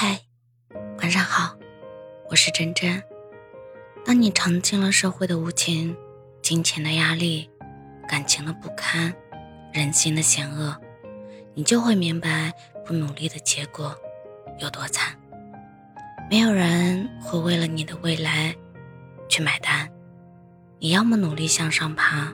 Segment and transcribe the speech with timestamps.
[0.00, 0.16] 嗨，
[0.98, 1.56] 晚上好，
[2.30, 3.02] 我是真真。
[4.04, 5.96] 当你尝尽了社会的无情、
[6.40, 7.50] 金钱的压力、
[8.08, 9.12] 感情的不堪、
[9.72, 10.80] 人心的险恶，
[11.52, 12.52] 你就会明白
[12.86, 13.92] 不努力的结果
[14.60, 15.18] 有多惨。
[16.30, 18.54] 没有人会为了你的未来
[19.28, 19.90] 去买单，
[20.78, 22.32] 你要么努力向上爬，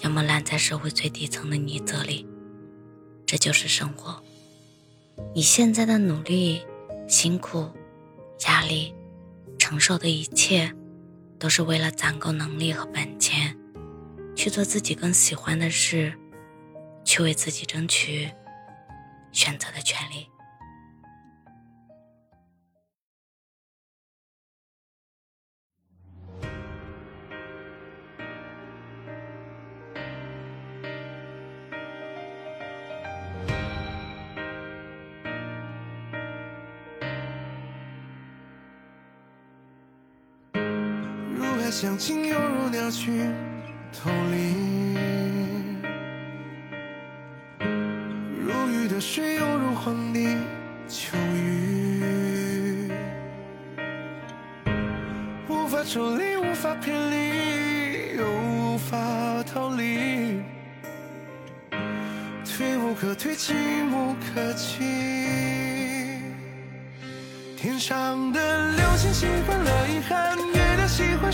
[0.00, 2.26] 要么烂在社会最底层的泥泽里。
[3.24, 4.20] 这就是生活。
[5.32, 6.66] 你现在的努力、
[7.08, 7.68] 辛苦、
[8.46, 8.94] 压力、
[9.58, 10.70] 承受的一切，
[11.38, 13.56] 都是为了攒够能力和本钱，
[14.36, 16.12] 去做自己更喜欢的事，
[17.04, 18.30] 去为自己争取
[19.32, 20.28] 选择的权利。
[41.70, 43.26] 相亲犹如鸟去
[43.92, 45.76] 偷林，
[48.40, 50.38] 如鱼的水犹如黄泥
[50.88, 52.90] 求雨，
[55.46, 58.96] 无法抽离，无法偏离，又无法
[59.52, 60.40] 逃离，
[62.44, 63.54] 退无可退，进
[63.92, 64.78] 无可进。
[67.58, 70.38] 天上的流星喜欢了遗憾。
[70.88, 71.30] 喜欢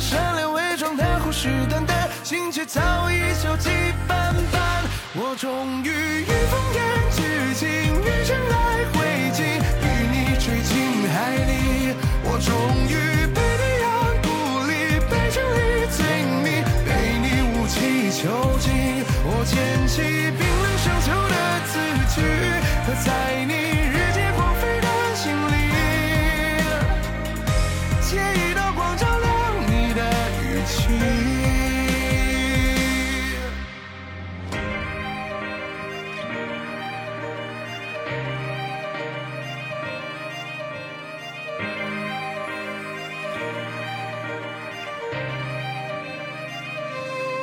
[0.00, 3.70] 善良伪装的虎视眈眈，心却早已锈迹
[4.06, 4.84] 斑斑。
[5.14, 5.90] 我终于
[6.22, 6.78] 与烽烟
[7.16, 7.22] 俱
[7.54, 7.68] 尽，
[8.00, 8.84] 与尘埃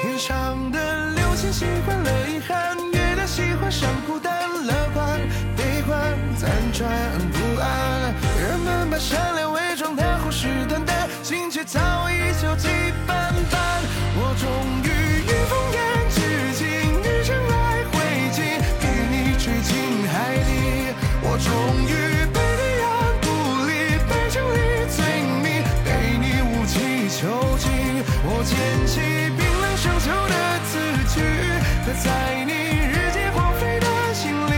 [0.00, 4.32] 天上的流星习惯了遗憾，月亮喜欢上孤单，
[4.64, 5.20] 乐观
[5.54, 6.88] 悲欢辗转
[7.30, 8.14] 不安。
[8.40, 11.78] 人们把善良伪装的虎视眈眈，心却早
[12.08, 12.68] 已锈迹
[13.06, 13.60] 斑斑。
[14.16, 14.48] 我终
[14.84, 14.88] 于
[15.28, 15.78] 与风干
[16.08, 16.18] 至
[16.56, 16.64] 尽，
[17.04, 18.00] 与尘埃灰
[18.32, 18.40] 烬，
[18.80, 20.96] 给你吹进海里。
[21.20, 21.52] 我终
[21.84, 22.88] 于被你养
[23.20, 23.28] 孤
[23.68, 24.56] 立，被真理
[24.88, 24.96] 罪
[25.42, 27.28] 名，被你无期囚
[27.58, 27.68] 禁。
[28.24, 28.56] 我捡
[28.86, 29.39] 起。
[31.94, 34.52] 在你日渐荒废的心里，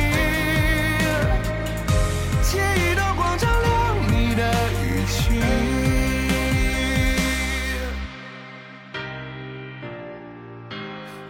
[2.43, 4.43] 借一道光照亮你的
[4.83, 5.41] 语气。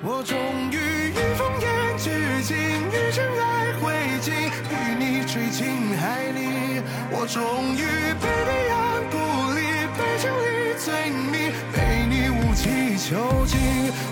[0.02, 0.36] 我终
[0.72, 0.76] 于
[1.10, 2.10] 与烽烟俱
[2.42, 2.56] 尽，
[2.90, 4.26] 与尘埃灰烬，
[4.70, 6.02] 与你坠进海
[6.32, 6.82] 里。
[7.12, 7.40] 我终
[7.76, 7.80] 于
[8.20, 8.76] 被黑暗
[9.08, 9.14] 孤
[9.54, 9.60] 立，
[9.96, 10.86] 被真理罪
[11.30, 11.34] 名，
[11.72, 11.76] 被
[12.10, 13.52] 你无期囚禁。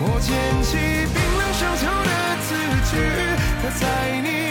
[0.00, 0.30] 我捡
[0.62, 1.19] 起。
[1.60, 2.10] 悄悄的
[2.48, 2.54] 字
[2.90, 2.96] 句，
[3.60, 4.49] 刻在你。